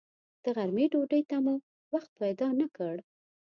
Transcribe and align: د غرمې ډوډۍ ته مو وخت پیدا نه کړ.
د 0.43 0.45
غرمې 0.55 0.85
ډوډۍ 0.91 1.21
ته 1.29 1.37
مو 1.45 1.55
وخت 1.93 2.11
پیدا 2.21 2.47
نه 2.59 2.67
کړ. 2.75 2.95